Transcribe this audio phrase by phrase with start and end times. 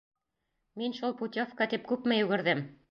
[0.81, 2.69] Мин шул путевка тип күпме йүгерҙем.